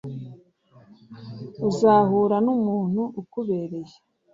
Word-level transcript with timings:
uzahura 1.67 2.37
numuntu 2.45 3.01
ukubereye. 3.21 3.93